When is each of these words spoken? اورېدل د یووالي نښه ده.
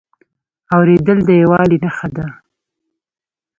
اورېدل 0.75 1.17
د 1.27 1.29
یووالي 1.41 1.77
نښه 1.83 2.07
ده. 2.15 2.25